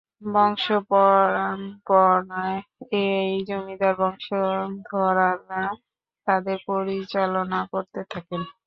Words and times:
বংশপরামপণায় 0.33 1.79
এই 3.01 3.31
জমিদার 3.47 3.93
বংশধররা 4.01 5.63
তাদের 6.27 6.57
পরিচালনা 6.67 7.59
করতে 7.71 8.01
থাকেন। 8.11 8.41